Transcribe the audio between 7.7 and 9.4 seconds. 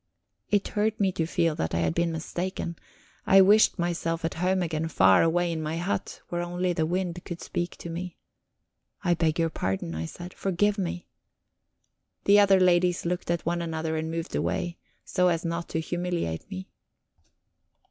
to me. "I beg